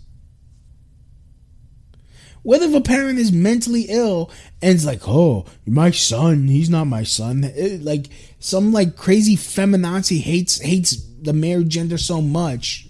[2.42, 4.30] What if a parent is mentally ill
[4.62, 7.44] and it's like, oh, my son, he's not my son.
[7.44, 8.06] It, like
[8.38, 12.88] some like crazy feminazi hates hates the male gender so much.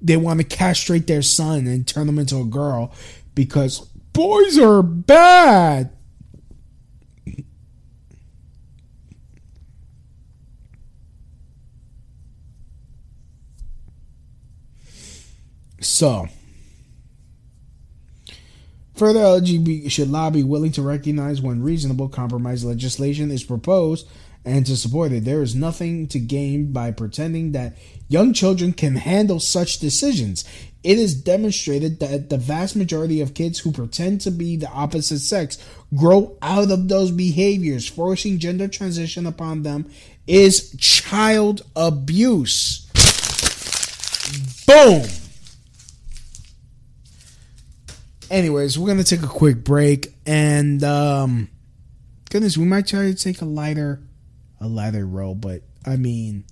[0.00, 2.92] They want to castrate their son and turn them into a girl
[3.34, 3.80] because
[4.12, 5.90] boys are bad.
[15.80, 16.28] So,
[19.02, 24.08] further, LGBT should be willing to recognize when reasonable compromise legislation is proposed
[24.44, 25.24] and to support it.
[25.24, 27.76] There is nothing to gain by pretending that
[28.06, 30.44] young children can handle such decisions.
[30.84, 35.18] It is demonstrated that the vast majority of kids who pretend to be the opposite
[35.18, 35.58] sex
[35.96, 37.88] grow out of those behaviors.
[37.88, 39.90] Forcing gender transition upon them
[40.28, 42.86] is child abuse.
[44.64, 45.21] Boom.
[48.32, 51.50] Anyways, we're gonna take a quick break, and um,
[52.30, 54.00] goodness, we might try to take a lighter,
[54.58, 56.44] a lighter role, but I mean,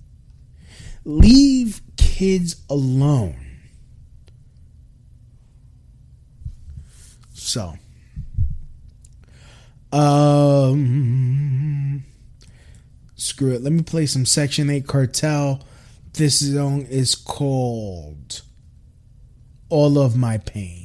[1.05, 3.35] leave kids alone.
[7.33, 7.73] So,
[9.91, 10.83] um,
[13.15, 13.63] screw it.
[13.63, 15.65] Let me play some Section Eight Cartel.
[16.13, 18.43] This song is called
[19.69, 20.80] "All of My Pain."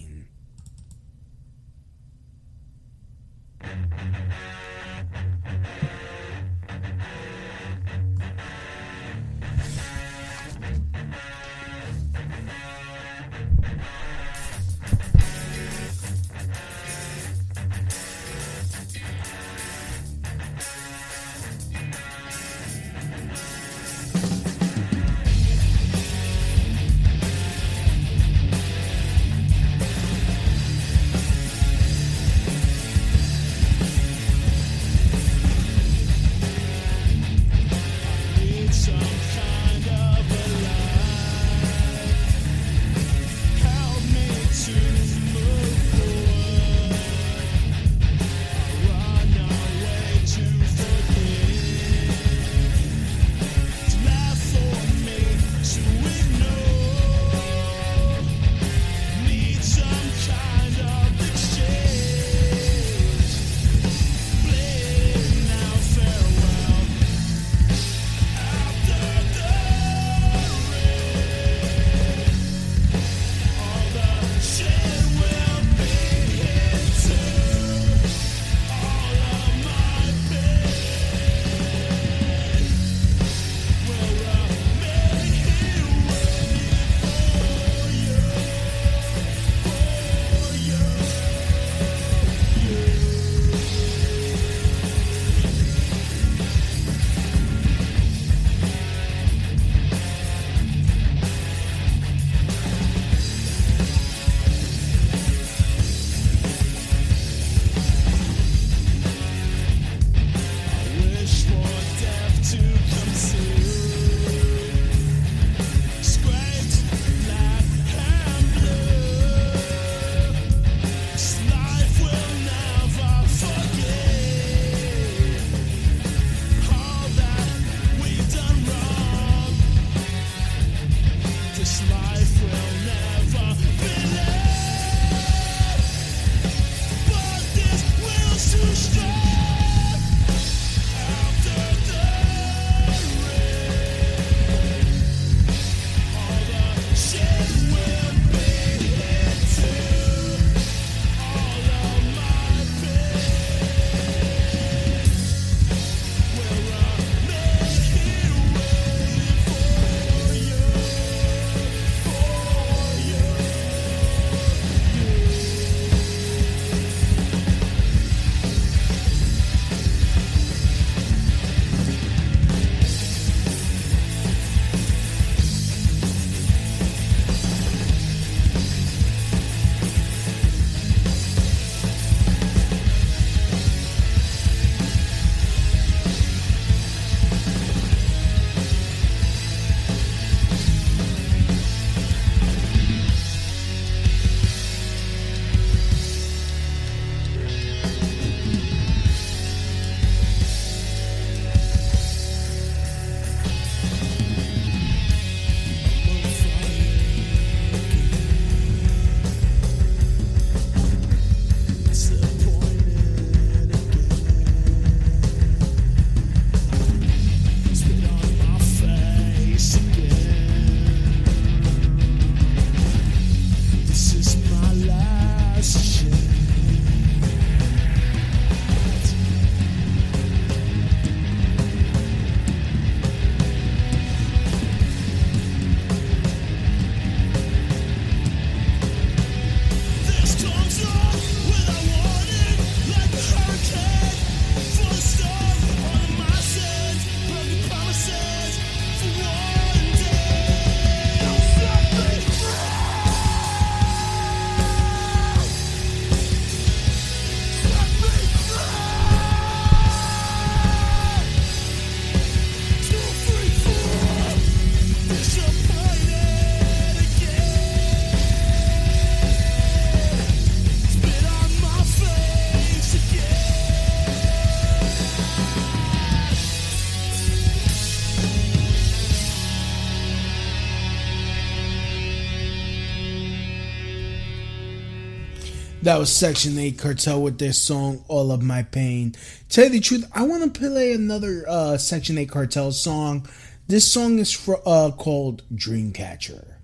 [285.87, 289.14] That was Section 8 Cartel with their song All of My Pain.
[289.49, 293.28] Tell you the truth, I want to play another uh, Section 8 Cartel song.
[293.68, 296.55] This song is for, uh, called Dreamcatcher.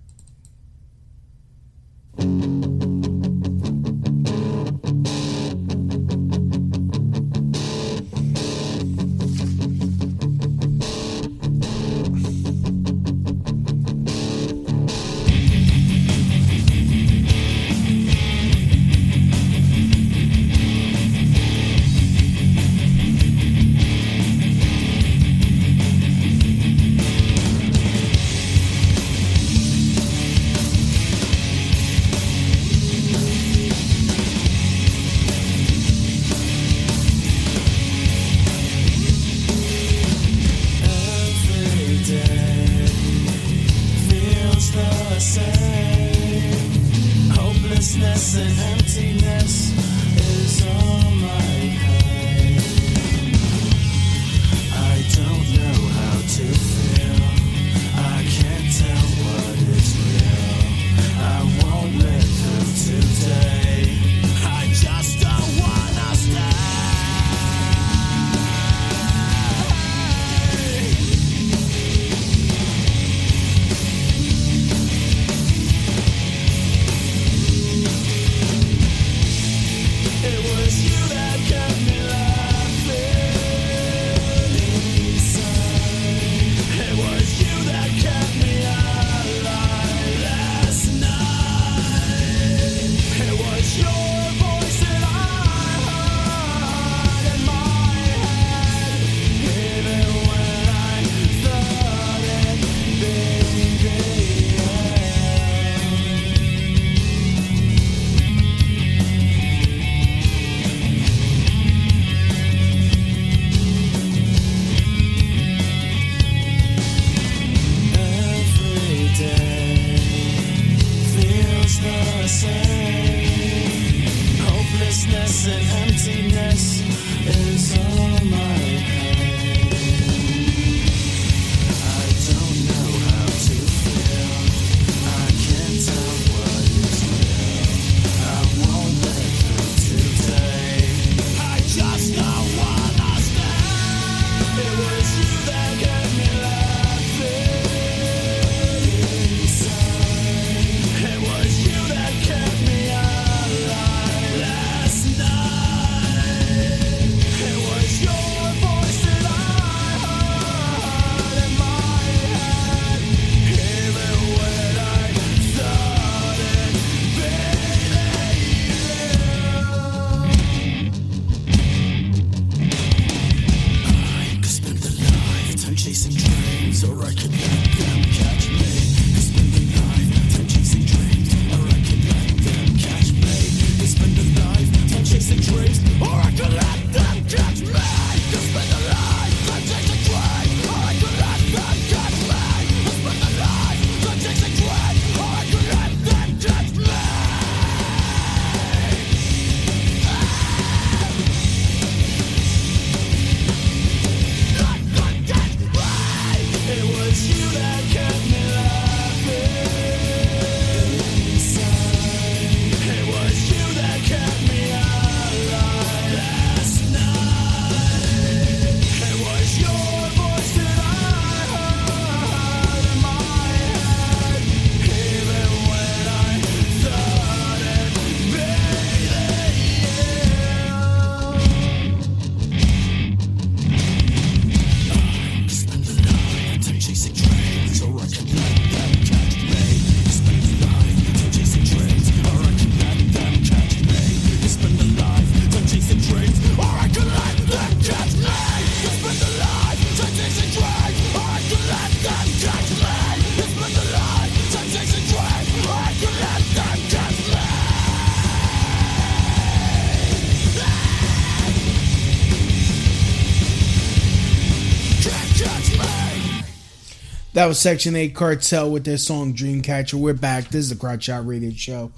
[267.43, 269.95] That was Section 8 Cartel with their song Dreamcatcher.
[269.95, 270.45] We're back.
[270.45, 271.91] This is the Crotch Shot Radio Show.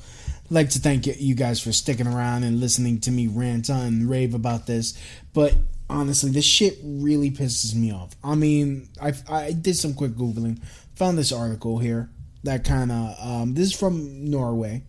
[0.44, 3.86] I'd like to thank you guys for sticking around and listening to me rant on
[3.86, 5.00] and rave about this.
[5.36, 5.54] But
[5.88, 8.16] honestly, this shit really pisses me off.
[8.24, 10.60] I mean, I, I did some quick Googling,
[10.96, 12.10] found this article here
[12.44, 14.82] that kind of, um, this is from Norway.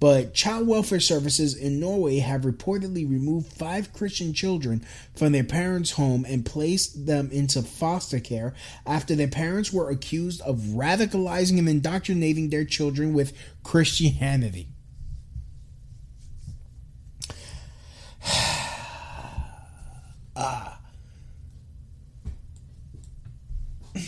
[0.00, 4.84] But child welfare services in Norway have reportedly removed five Christian children
[5.14, 8.54] from their parents' home and placed them into foster care
[8.86, 13.32] after their parents were accused of radicalizing and indoctrinating their children with
[13.62, 14.68] Christianity.
[20.36, 20.80] Ah.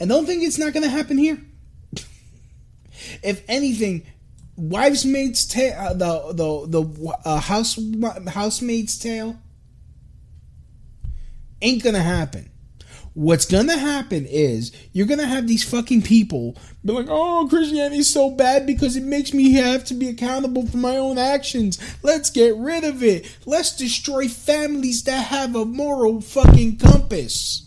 [0.00, 1.40] And don't think it's not going to happen here.
[3.22, 4.04] If anything,
[4.56, 7.78] wives' maid's tale, uh, the the the uh, house
[8.28, 9.36] housemaid's tale,
[11.60, 12.50] ain't gonna happen.
[13.14, 18.30] What's gonna happen is you're gonna have these fucking people be like, "Oh, Christianity's so
[18.30, 21.78] bad because it makes me have to be accountable for my own actions.
[22.02, 23.26] Let's get rid of it.
[23.44, 27.64] Let's destroy families that have a moral fucking compass."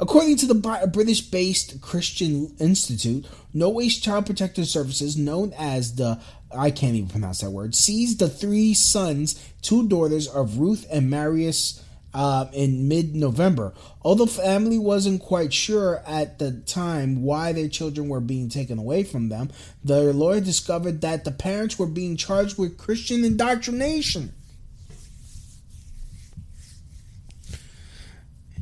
[0.00, 6.18] According to the British based Christian Institute, Norway's Child Protective Services, known as the
[6.56, 11.10] I can't even pronounce that word, seized the three sons, two daughters of Ruth and
[11.10, 11.84] Marius
[12.14, 13.74] uh, in mid November.
[14.02, 19.04] Although family wasn't quite sure at the time why their children were being taken away
[19.04, 19.50] from them,
[19.84, 24.32] their lawyer discovered that the parents were being charged with Christian indoctrination.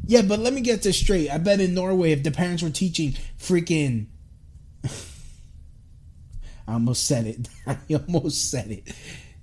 [0.09, 1.29] Yeah, but let me get this straight.
[1.29, 4.07] I bet in Norway, if the parents were teaching freaking.
[6.67, 7.47] I almost said it.
[7.67, 8.91] I almost said it.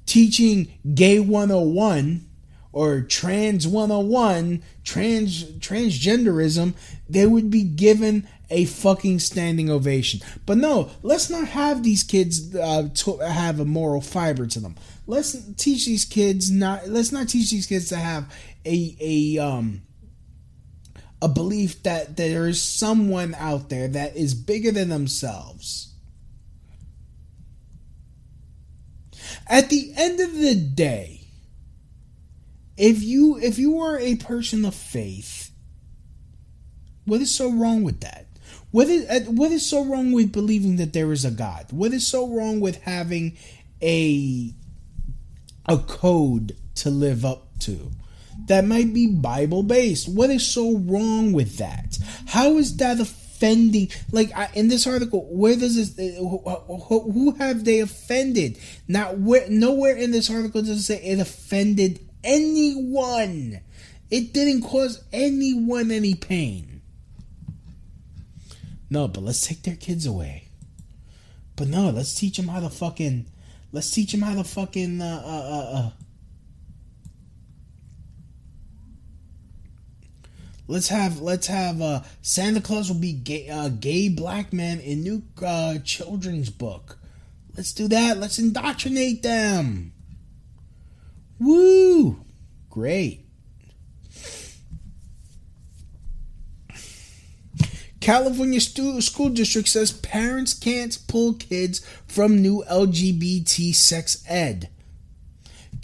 [0.08, 2.26] Teaching gay 101
[2.74, 6.74] or trans 101, trans transgenderism,
[7.08, 10.20] they would be given a fucking standing ovation.
[10.48, 14.76] But no, let's not have these kids uh, to have a moral fiber to them.
[15.06, 16.88] Let's teach these kids not.
[16.90, 18.34] Let's not teach these kids to have
[18.66, 19.84] a a um
[21.22, 25.94] a belief that there is someone out there that is bigger than themselves.
[29.48, 31.22] At the end of the day,
[32.78, 35.52] if you if you are a person of faith,
[37.06, 38.26] what is so wrong with that?
[38.72, 41.68] What is what is so wrong with believing that there is a God?
[41.72, 43.38] What is so wrong with having
[43.82, 44.54] a
[45.66, 47.92] a code to live up to?
[48.48, 50.08] That might be Bible based.
[50.08, 51.98] What is so wrong with that?
[52.28, 53.90] How is that offending?
[54.12, 56.18] Like I, in this article, where does this?
[56.18, 56.40] Who,
[57.12, 58.60] who have they offended?
[58.88, 59.50] Not where.
[59.50, 63.62] Nowhere in this article does it say it offended anyone.
[64.12, 66.82] It didn't cause anyone any pain.
[68.90, 70.50] No, but let's take their kids away.
[71.56, 73.26] But no, let's teach them how to fucking.
[73.72, 75.02] Let's teach them how to fucking.
[75.02, 75.92] Uh, uh, uh, uh
[80.68, 85.04] Let's have let's have uh, Santa Claus will be gay, uh, gay black man in
[85.04, 86.98] new uh, children's book.
[87.56, 88.18] Let's do that.
[88.18, 89.94] Let's indoctrinate them.
[91.40, 92.26] Woo!
[92.70, 93.26] Great.
[98.02, 104.70] California stu- school district says parents can't pull kids from new LGBT sex ed.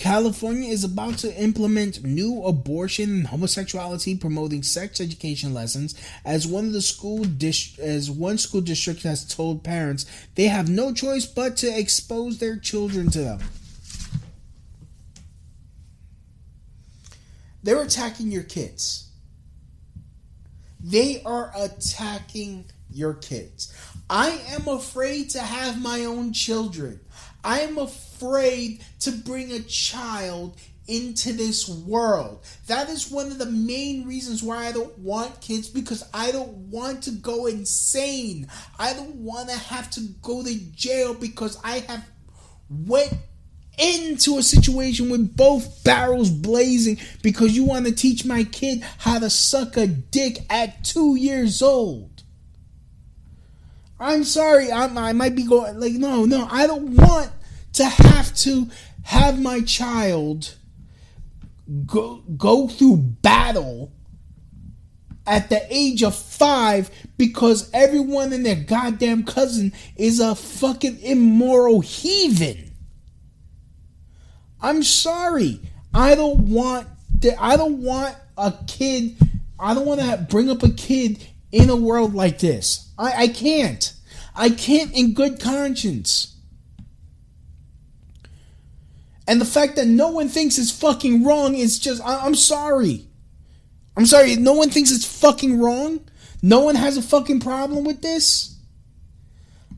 [0.02, 5.93] California is about to implement new abortion and homosexuality promoting sex education lessons
[6.26, 10.68] as one of the school dis- as one school district has told parents they have
[10.68, 13.39] no choice but to expose their children to them.
[17.62, 19.08] They're attacking your kids.
[20.84, 23.72] They are attacking your kids.
[24.10, 27.02] I am afraid to have my own children.
[27.44, 32.44] I am afraid to bring a child into this world.
[32.68, 36.54] That is one of the main reasons why I don't want kids because I don't
[36.70, 38.48] want to go insane.
[38.78, 42.06] I don't want to have to go to jail because I have
[42.70, 43.14] went
[43.78, 49.18] into a situation with both barrels blazing because you want to teach my kid how
[49.18, 52.11] to suck a dick at 2 years old.
[54.02, 56.47] I'm sorry, I'm, I might be going like no, no.
[56.49, 57.32] I don't want
[57.74, 58.68] to have to
[59.04, 60.56] have my child
[61.86, 63.91] go go through battle
[65.28, 71.82] at the age of five because everyone and their goddamn cousin is a fucking immoral
[71.82, 72.72] heathen.
[74.60, 75.62] I'm sorry.
[75.93, 76.88] I don't want.
[77.39, 79.16] I don't want a kid.
[79.60, 82.91] I don't want to bring up a kid in a world like this.
[83.02, 83.93] I, I can't.
[84.36, 86.38] I can't in good conscience.
[89.28, 93.08] And the fact that no one thinks it's fucking wrong is just, I, I'm sorry.
[93.97, 96.02] I'm sorry, no one thinks it's fucking wrong
[96.41, 98.56] No one has a fucking problem with this?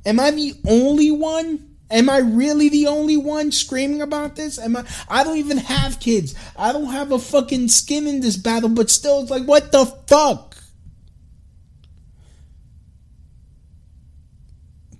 [0.05, 1.75] Am I the only one?
[1.89, 4.59] Am I really the only one screaming about this?
[4.59, 6.35] Am I I don't even have kids.
[6.57, 9.85] I don't have a fucking skin in this battle, but still it's like what the
[9.85, 10.52] fuck?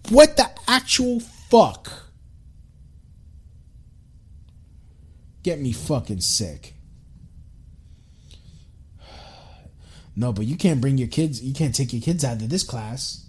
[0.10, 1.92] What the actual fuck?
[5.44, 6.74] Get me fucking sick.
[10.16, 12.64] No, but you can't bring your kids, you can't take your kids out of this
[12.64, 13.26] class.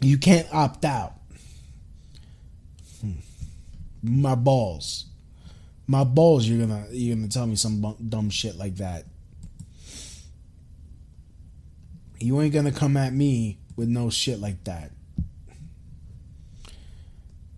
[0.00, 1.14] You can't opt out.
[3.00, 3.12] Hmm.
[4.02, 5.06] My balls.
[5.86, 9.06] My balls you're to you're to tell me some dumb shit like that.
[12.20, 14.90] You ain't to come at me with no shit like that.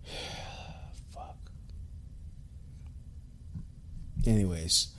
[1.13, 1.37] Fuck.
[4.27, 4.89] Anyways,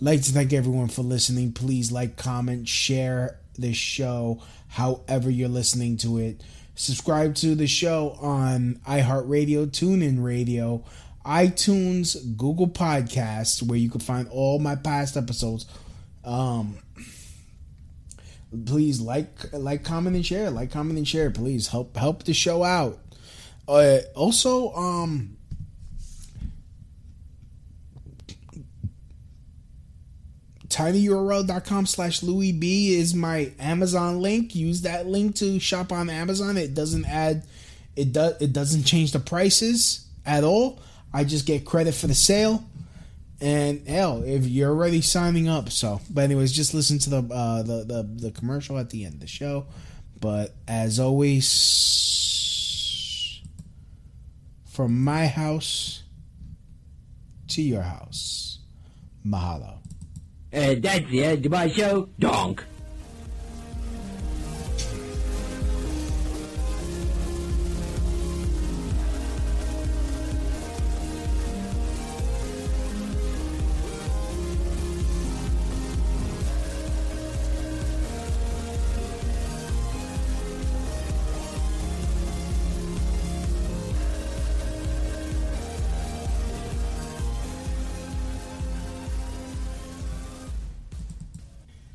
[0.00, 1.52] like to thank everyone for listening.
[1.52, 6.42] Please like, comment, share this show however you're listening to it.
[6.74, 10.82] Subscribe to the show on iHeartRadio, TuneIn Radio,
[11.26, 15.66] iTunes, Google Podcasts, where you can find all my past episodes.
[16.24, 16.78] Um,
[18.66, 20.50] please like, like, comment, and share.
[20.50, 21.30] Like, comment, and share.
[21.30, 22.98] Please help help the show out.
[23.68, 25.36] Uh, also, um,
[30.70, 36.56] tinyurl.com slash louie b is my amazon link use that link to shop on amazon
[36.56, 37.42] it doesn't add
[37.96, 40.80] it does it doesn't change the prices at all
[41.12, 42.64] i just get credit for the sale
[43.40, 47.62] and hell if you're already signing up so but anyways just listen to the uh
[47.62, 49.66] the the, the commercial at the end of the show
[50.20, 51.48] but as always
[54.66, 56.02] from my house
[57.48, 58.58] to your house
[59.26, 59.78] mahalo
[60.52, 62.08] Uh, that's the end of my show.
[62.18, 62.64] Donk.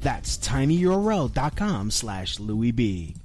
[0.00, 3.16] That's tinyurl.com slash Louie B.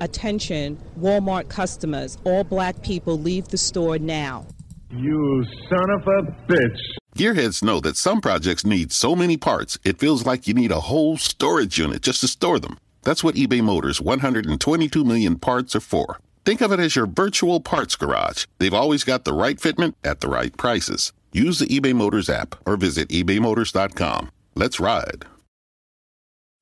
[0.00, 2.18] Attention, Walmart customers.
[2.24, 4.46] All black people leave the store now.
[4.90, 6.80] You son of a bitch.
[7.16, 10.80] Gearheads know that some projects need so many parts, it feels like you need a
[10.80, 12.78] whole storage unit just to store them.
[13.02, 16.18] That's what eBay Motors' 122 million parts are for.
[16.44, 18.46] Think of it as your virtual parts garage.
[18.58, 21.12] They've always got the right fitment at the right prices.
[21.32, 24.30] Use the eBay Motors app or visit ebaymotors.com.
[24.54, 25.24] Let's ride.